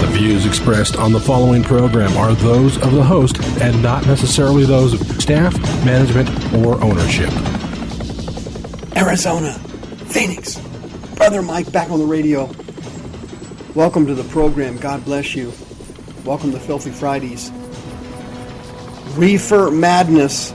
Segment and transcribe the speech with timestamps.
[0.00, 4.66] The views expressed on the following program are those of the host and not necessarily
[4.66, 7.30] those of staff, management, or ownership.
[8.94, 9.54] Arizona,
[10.08, 10.58] Phoenix,
[11.16, 12.44] Brother Mike back on the radio.
[13.74, 14.76] Welcome to the program.
[14.76, 15.50] God bless you.
[16.26, 17.50] Welcome to Filthy Fridays.
[19.16, 20.52] Reefer Madness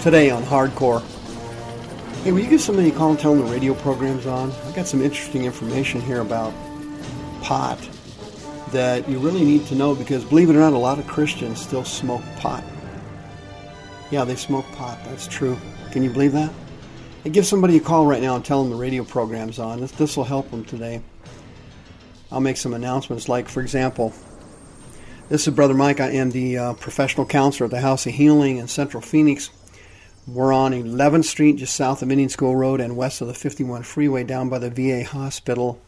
[0.00, 1.04] today on Hardcore.
[2.22, 4.50] Hey, will you give somebody a call and tell them the radio program's on?
[4.50, 6.54] I got some interesting information here about
[7.42, 7.86] pot
[8.72, 11.60] that you really need to know because, believe it or not, a lot of Christians
[11.60, 12.64] still smoke pot.
[14.10, 14.98] Yeah, they smoke pot.
[15.04, 15.56] That's true.
[15.92, 16.52] Can you believe that?
[17.24, 19.80] Hey, give somebody a call right now and tell them the radio program's on.
[19.80, 21.02] This, this will help them today.
[22.30, 24.12] I'll make some announcements, like, for example,
[25.28, 25.98] this is Brother Mike.
[25.98, 29.50] I am the uh, professional counselor at the House of Healing in Central Phoenix.
[30.28, 33.82] We're on 11th Street, just south of Indian School Road and west of the 51
[33.82, 35.80] freeway, down by the VA hospital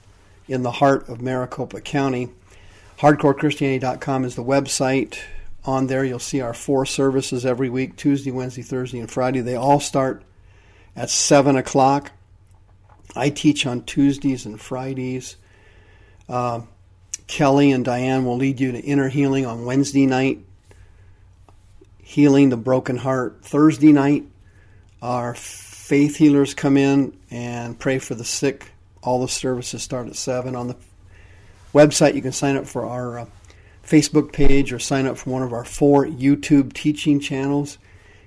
[0.49, 2.31] in the heart of Maricopa County.
[2.99, 5.19] HardcoreChristianity.com is the website.
[5.65, 9.41] On there, you'll see our four services every week Tuesday, Wednesday, Thursday, and Friday.
[9.41, 10.23] They all start
[10.97, 12.11] at 7 o'clock.
[13.15, 15.37] I teach on Tuesdays and Fridays.
[16.29, 16.63] Uh,
[17.29, 20.41] Kelly and Diane will lead you to inner healing on Wednesday night,
[22.03, 23.39] healing the broken heart.
[23.43, 24.25] Thursday night,
[25.01, 28.73] our faith healers come in and pray for the sick.
[29.03, 30.57] All the services start at 7.
[30.57, 30.77] On the
[31.73, 33.27] website, you can sign up for our uh,
[33.85, 37.79] Facebook page or sign up for one of our four YouTube teaching channels.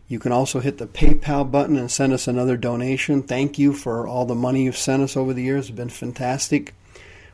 [0.07, 3.23] You can also hit the PayPal button and send us another donation.
[3.23, 5.69] Thank you for all the money you've sent us over the years.
[5.69, 6.73] It's been fantastic.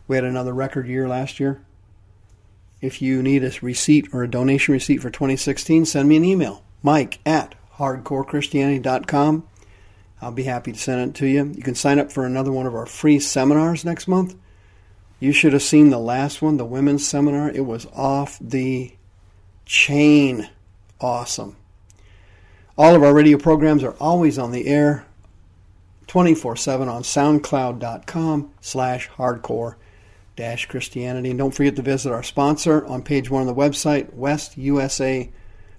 [0.08, 1.62] We had another record year last year.
[2.80, 6.64] If you need a receipt or a donation receipt for 2016, send me an email,
[6.84, 9.48] mike at hardcorechristianity.com.
[10.22, 11.46] I'll be happy to send it to you.
[11.56, 14.36] You can sign up for another one of our free seminars next month.
[15.20, 17.50] You should have seen the last one, the women's seminar.
[17.50, 18.94] It was off the
[19.66, 20.50] chain
[21.00, 21.56] awesome.
[22.78, 25.06] All of our radio programs are always on the air
[26.08, 29.76] 24-7 on soundcloud.com slash hardcore
[30.36, 31.32] dash Christianity.
[31.32, 35.30] And don't forget to visit our sponsor on page one of the website, West USA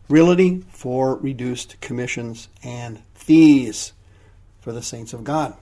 [0.09, 3.93] Realty, for reduced commissions and fees
[4.61, 5.57] for the saints of God.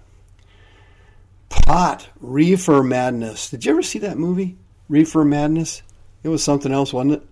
[1.49, 3.51] Pot, Reefer Madness.
[3.51, 4.57] Did you ever see that movie,
[4.89, 5.83] Reefer Madness?
[6.23, 7.23] It was something else, wasn't it?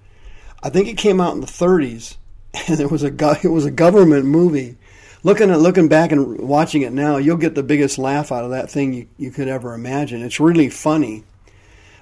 [0.63, 2.17] I think it came out in the 30s,
[2.69, 4.77] and it was a it was a government movie.
[5.23, 8.51] Looking at looking back and watching it now, you'll get the biggest laugh out of
[8.51, 10.23] that thing you, you could ever imagine.
[10.23, 11.25] It's really funny.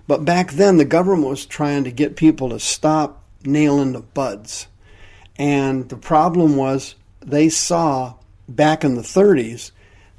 [0.08, 4.66] But back then, the government was trying to get people to stop nailing the buds.
[5.36, 8.14] And the problem was they saw
[8.48, 9.70] back in the 30s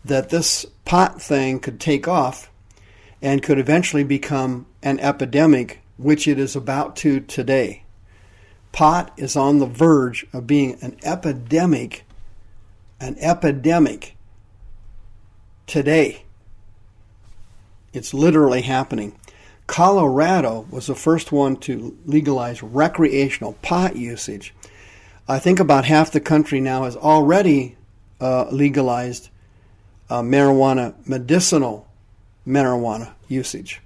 [0.06, 2.52] that this pot thing could take off
[3.22, 7.84] and could eventually become an epidemic, which it is about to today.
[8.72, 12.04] Pot is on the verge of being an epidemic,
[13.00, 14.16] an epidemic
[15.68, 16.24] today.
[17.94, 19.18] It's literally happening.
[19.68, 24.54] Colorado was the first one to legalize recreational pot usage.
[25.28, 27.78] I think about half the country now has already
[28.20, 29.30] uh, legalized
[30.10, 31.88] uh, marijuana, medicinal
[32.48, 33.82] marijuana usage.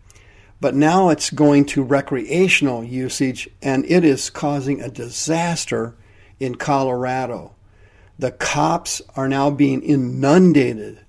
[0.59, 5.93] But now it's going to recreational usage, and it is causing a disaster
[6.39, 7.53] in Colorado.
[8.17, 10.99] The cops are now being inundated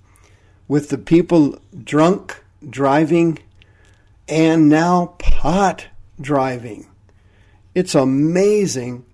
[0.67, 3.39] with the people drunk driving
[4.27, 5.87] and now pot
[6.21, 6.87] driving.
[7.73, 9.05] It's amazing.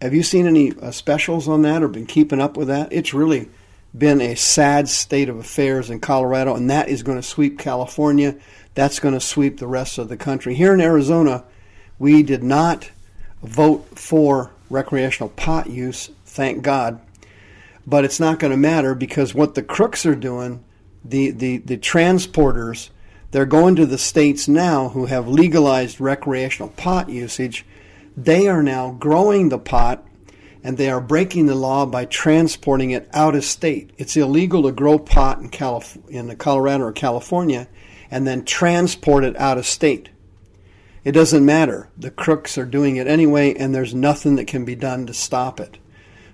[0.00, 2.92] Have you seen any uh, specials on that or been keeping up with that?
[2.92, 3.48] It's really
[3.96, 8.36] been a sad state of affairs in Colorado, and that is going to sweep California.
[8.74, 10.54] That's going to sweep the rest of the country.
[10.54, 11.44] Here in Arizona,
[11.98, 12.90] we did not
[13.42, 17.00] vote for recreational pot use, thank God.
[17.86, 20.64] But it's not going to matter because what the crooks are doing,
[21.04, 22.90] the, the, the transporters,
[23.32, 27.66] they're going to the states now who have legalized recreational pot usage.
[28.16, 30.06] They are now growing the pot
[30.62, 33.90] and they are breaking the law by transporting it out of state.
[33.98, 37.68] It's illegal to grow pot in, Calif- in Colorado or California
[38.10, 40.10] and then transport it out of state.
[41.02, 41.88] It doesn't matter.
[41.96, 45.58] The crooks are doing it anyway, and there's nothing that can be done to stop
[45.58, 45.78] it.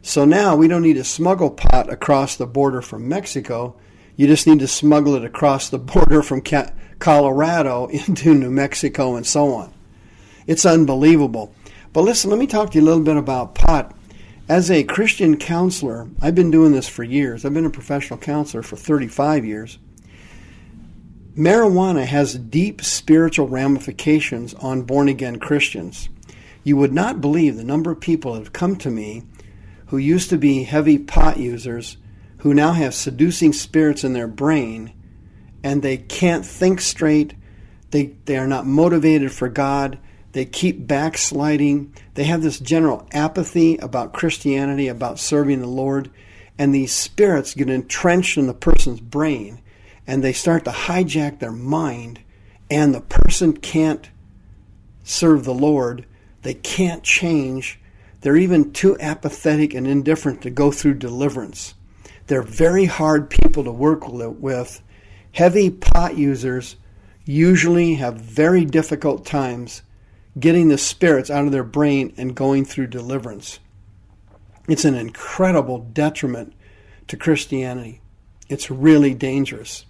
[0.03, 3.77] So now we don't need to smuggle pot across the border from Mexico.
[4.17, 6.43] You just need to smuggle it across the border from
[6.99, 9.73] Colorado into New Mexico and so on.
[10.47, 11.55] It's unbelievable.
[11.93, 13.95] But listen, let me talk to you a little bit about pot.
[14.49, 17.45] As a Christian counselor, I've been doing this for years.
[17.45, 19.79] I've been a professional counselor for 35 years.
[21.37, 26.09] Marijuana has deep spiritual ramifications on born again Christians.
[26.65, 29.25] You would not believe the number of people that have come to me
[29.89, 31.99] who used to be heavy pot users
[32.39, 34.95] who now have seducing spirits in their brain
[35.63, 37.35] and they can't think straight.
[37.91, 39.99] They, they are not motivated for God.
[40.33, 41.95] They keep backsliding.
[42.15, 46.11] They have this general apathy about Christianity, about serving the Lord.
[46.59, 49.61] And these spirits get entrenched in the person's brain
[50.09, 52.19] and they start to hijack their mind,
[52.71, 54.09] and the person can't
[55.05, 56.07] serve the Lord.
[56.43, 57.79] They can't change.
[58.23, 61.75] They're even too apathetic and indifferent to go through deliverance.
[62.27, 64.83] They're very hard people to work with.
[65.33, 66.77] Heavy pot users
[67.27, 69.83] usually have very difficult times
[70.39, 73.59] getting the spirits out of their brain and going through deliverance.
[74.69, 76.53] It's an incredible detriment
[77.09, 78.01] to Christianity.
[78.49, 79.85] It's really dangerous.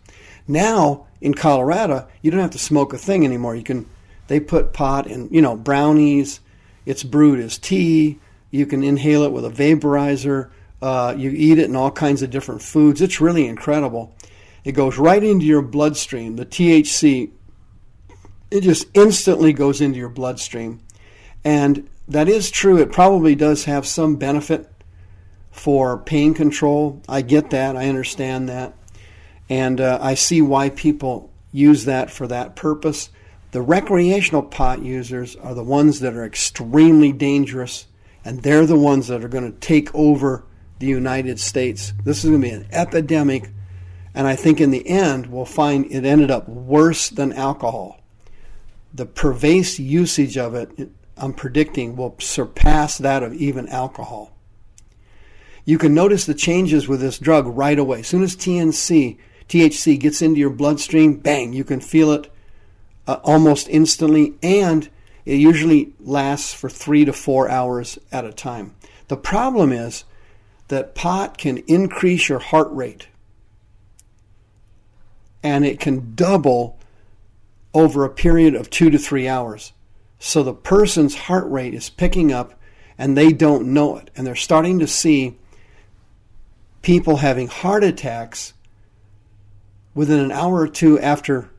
[0.46, 3.56] Now in Colorado, you don't have to smoke a thing anymore.
[3.56, 3.86] You can
[4.28, 6.40] they put pot in, you know, brownies.
[6.86, 8.20] It's brewed as tea.
[8.50, 10.50] You can inhale it with a vaporizer.
[10.80, 13.02] Uh, you eat it in all kinds of different foods.
[13.02, 14.14] It's really incredible.
[14.64, 16.36] It goes right into your bloodstream.
[16.36, 17.30] The THC,
[18.50, 20.80] it just instantly goes into your bloodstream.
[21.44, 22.78] And that is true.
[22.78, 24.70] It probably does have some benefit
[25.50, 27.02] for pain control.
[27.08, 27.76] I get that.
[27.76, 28.74] I understand that.
[29.48, 33.10] And uh, I see why people use that for that purpose.
[33.50, 37.86] The recreational pot users are the ones that are extremely dangerous,
[38.24, 40.44] and they're the ones that are going to take over
[40.78, 41.94] the United States.
[42.04, 43.50] This is going to be an epidemic,
[44.14, 47.97] and I think in the end, we'll find it ended up worse than alcohol.
[48.98, 54.32] The pervasive usage of it, I'm predicting, will surpass that of even alcohol.
[55.64, 58.00] You can notice the changes with this drug right away.
[58.00, 59.16] As soon as TNC
[59.48, 62.28] THC gets into your bloodstream, bang, you can feel it
[63.06, 64.90] uh, almost instantly, and
[65.24, 68.74] it usually lasts for three to four hours at a time.
[69.06, 70.02] The problem is
[70.66, 73.06] that pot can increase your heart rate,
[75.40, 76.77] and it can double
[77.78, 79.72] over a period of two to three hours.
[80.18, 82.58] So the person's heart rate is picking up
[82.98, 84.10] and they don't know it.
[84.16, 85.38] And they're starting to see
[86.82, 88.52] people having heart attacks
[89.94, 91.50] within an hour or two after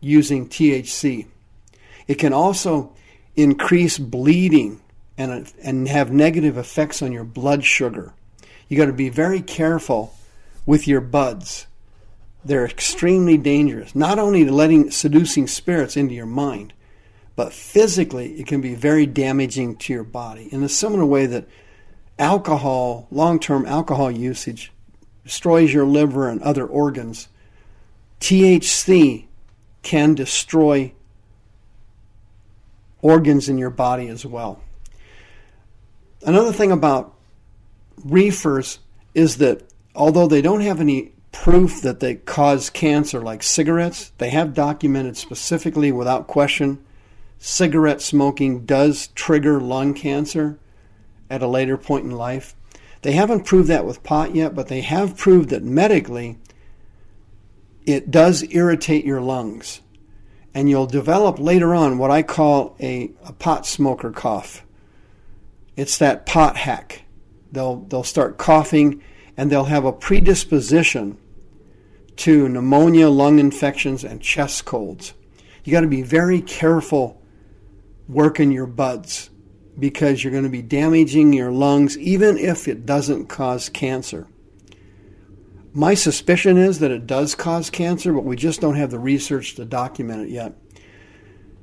[0.00, 1.26] using THC.
[2.06, 2.94] It can also
[3.34, 4.80] increase bleeding
[5.18, 8.14] and, and have negative effects on your blood sugar.
[8.68, 10.14] You got to be very careful
[10.64, 11.66] with your buds.
[12.46, 16.72] They're extremely dangerous, not only letting seducing spirits into your mind,
[17.34, 21.48] but physically it can be very damaging to your body in a similar way that
[22.18, 24.72] alcohol, long term alcohol usage,
[25.24, 27.28] destroys your liver and other organs
[28.20, 29.26] THC
[29.82, 30.92] can destroy
[33.02, 34.60] organs in your body as well.
[36.22, 37.14] Another thing about
[38.04, 38.78] reefers
[39.14, 39.62] is that
[39.94, 41.12] although they don't have any
[41.42, 46.84] proof that they cause cancer like cigarettes, they have documented specifically without question
[47.38, 50.58] cigarette smoking does trigger lung cancer
[51.30, 52.56] at a later point in life.
[53.02, 56.38] They haven't proved that with pot yet, but they have proved that medically
[57.84, 59.80] it does irritate your lungs.
[60.54, 64.64] And you'll develop later on what I call a, a pot smoker cough.
[65.76, 67.02] It's that pot hack.
[67.52, 69.02] They'll, they'll start coughing
[69.36, 71.18] and they'll have a predisposition
[72.16, 75.14] to pneumonia, lung infections, and chest colds.
[75.64, 77.20] You got to be very careful
[78.08, 79.30] working your buds
[79.78, 84.26] because you're going to be damaging your lungs even if it doesn't cause cancer.
[85.74, 89.56] My suspicion is that it does cause cancer, but we just don't have the research
[89.56, 90.54] to document it yet.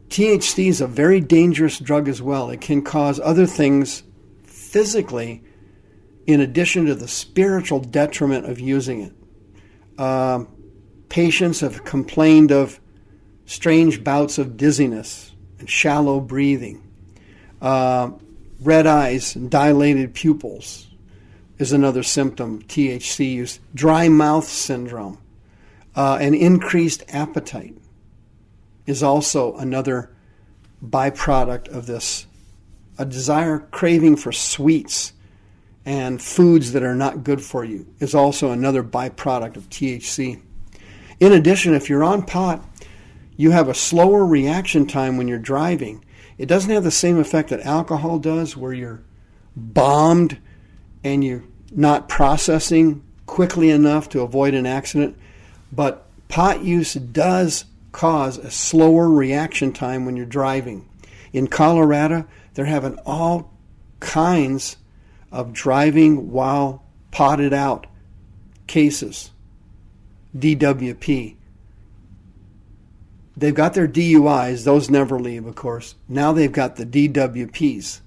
[0.10, 2.52] THC is a very dangerous drug as well.
[2.52, 4.04] It can cause other things
[4.44, 5.44] physically
[6.28, 9.14] in addition to the spiritual detriment of using it.
[9.98, 10.46] Uh,
[11.10, 12.80] patients have complained of
[13.46, 16.82] strange bouts of dizziness and shallow breathing.
[17.62, 18.12] Uh,
[18.62, 20.88] red eyes and dilated pupils
[21.60, 23.60] is another symptom THC use.
[23.74, 25.18] Dry mouth syndrome,
[25.96, 27.78] uh, and increased appetite
[28.86, 30.14] is also another
[30.84, 32.26] byproduct of this.
[32.98, 35.13] A desire, craving for sweets
[35.86, 40.42] and foods that are not good for you is also another byproduct of THC.
[41.20, 42.64] In addition, if you're on pot,
[43.36, 46.04] you have a slower reaction time when you're driving.
[46.38, 49.04] It doesn't have the same effect that alcohol does, where you're
[49.56, 50.40] bombed
[51.04, 55.18] and you're not processing quickly enough to avoid an accident.
[55.72, 60.88] But pot use does cause a slower reaction time when you're driving.
[61.32, 63.52] In Colorado, they're having all
[64.00, 64.78] kinds
[65.34, 67.88] of driving while potted out
[68.68, 69.32] cases,
[70.38, 71.36] DWP.
[73.36, 75.96] They've got their DUIs, those never leave, of course.
[76.08, 78.02] Now they've got the DWPs.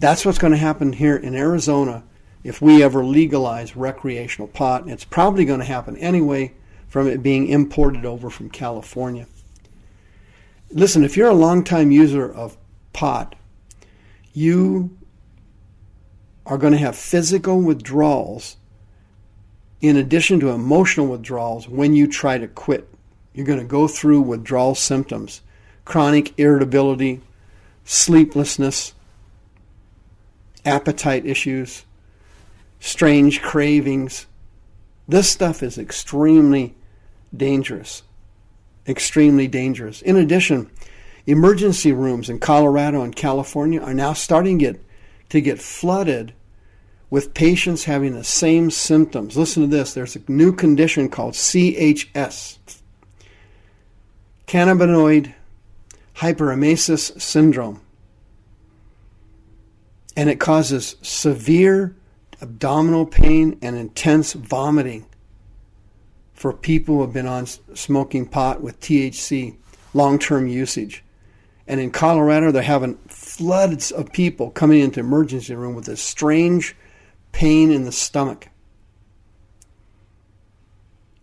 [0.00, 2.02] That's what's going to happen here in Arizona
[2.42, 4.88] if we ever legalize recreational pot.
[4.88, 6.54] It's probably going to happen anyway
[6.86, 9.26] from it being imported over from California.
[10.70, 12.56] Listen, if you're a longtime user of
[12.94, 13.34] pot,
[14.32, 14.97] you
[16.48, 18.56] are going to have physical withdrawals
[19.82, 22.88] in addition to emotional withdrawals when you try to quit.
[23.34, 25.42] You're going to go through withdrawal symptoms,
[25.84, 27.20] chronic irritability,
[27.84, 28.94] sleeplessness,
[30.64, 31.84] appetite issues,
[32.80, 34.26] strange cravings.
[35.06, 36.74] This stuff is extremely
[37.36, 38.02] dangerous.
[38.88, 40.00] Extremely dangerous.
[40.00, 40.70] In addition,
[41.26, 44.84] emergency rooms in Colorado and California are now starting to get,
[45.28, 46.32] to get flooded
[47.10, 49.36] with patients having the same symptoms.
[49.36, 52.58] Listen to this there's a new condition called CHS,
[54.46, 55.34] cannabinoid
[56.16, 57.80] hyperemesis syndrome.
[60.16, 61.94] And it causes severe
[62.42, 65.06] abdominal pain and intense vomiting
[66.34, 69.56] for people who have been on smoking pot with THC
[69.94, 71.04] long term usage.
[71.66, 76.74] And in Colorado, they're having floods of people coming into emergency room with this strange
[77.32, 78.48] pain in the stomach.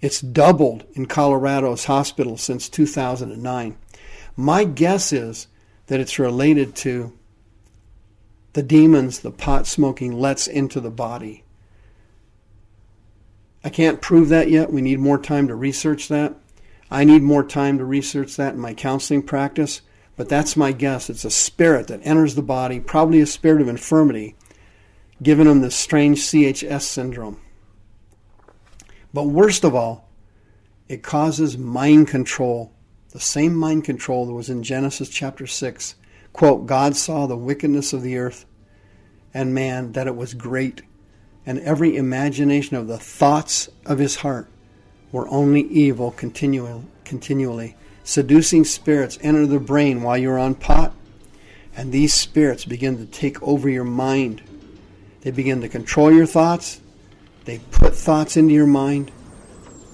[0.01, 3.77] It's doubled in Colorado's hospitals since 2009.
[4.35, 5.47] My guess is
[5.87, 7.13] that it's related to
[8.53, 11.43] the demons the pot smoking lets into the body.
[13.63, 14.71] I can't prove that yet.
[14.71, 16.35] We need more time to research that.
[16.91, 19.81] I need more time to research that in my counseling practice,
[20.15, 21.09] but that's my guess.
[21.09, 24.35] It's a spirit that enters the body, probably a spirit of infirmity,
[25.21, 27.39] giving them this strange CHS syndrome.
[29.13, 30.09] But worst of all,
[30.89, 32.71] it causes mind control,
[33.11, 35.95] the same mind control that was in Genesis chapter 6.
[36.33, 38.45] Quote, God saw the wickedness of the earth
[39.33, 40.81] and man, that it was great
[41.45, 44.47] and every imagination of the thoughts of his heart
[45.11, 46.83] were only evil continually.
[47.03, 47.75] continually.
[48.03, 50.93] Seducing spirits enter the brain while you're on pot,
[51.75, 54.41] and these spirits begin to take over your mind.
[55.25, 56.79] They begin to control your thoughts,
[57.45, 59.11] they put thoughts into your mind,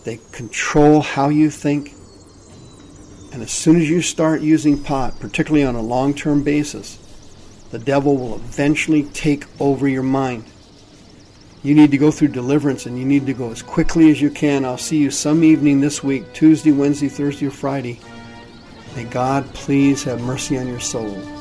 [0.03, 1.93] they control how you think.
[3.31, 6.97] And as soon as you start using pot, particularly on a long term basis,
[7.71, 10.43] the devil will eventually take over your mind.
[11.63, 14.31] You need to go through deliverance and you need to go as quickly as you
[14.31, 14.65] can.
[14.65, 18.01] I'll see you some evening this week, Tuesday, Wednesday, Thursday, or Friday.
[18.97, 21.40] May God please have mercy on your soul.